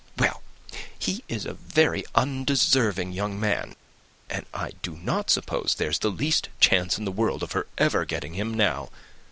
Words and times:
Well, 0.17 0.41
he 0.97 1.23
is 1.29 1.45
a 1.45 1.53
very 1.53 2.03
undeserving 2.15 3.11
young 3.11 3.39
man 3.39 3.75
and 4.31 4.47
I 4.51 4.71
do 4.81 4.97
not 4.97 5.29
suppose 5.29 5.75
there 5.75 5.91
is 5.91 5.99
the 5.99 6.09
least 6.09 6.49
chance 6.59 6.97
in 6.97 7.05
the 7.05 7.11
world 7.11 7.43
of 7.43 7.51
her 7.51 7.67
ever 7.77 8.03
getting 8.05 8.33
him 8.33 8.51
now. 8.51 8.89